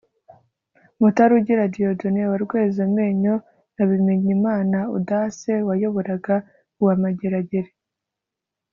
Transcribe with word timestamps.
Mutarugira 0.99 1.63
Dieudonné 1.73 2.23
wa 2.31 2.37
Rwezamenyo 2.43 3.35
na 3.75 3.83
Bimenyimana 3.89 4.77
Audace 4.91 5.53
wayoboraga 5.67 6.35
uwa 6.81 6.95
Mageragere 7.03 7.69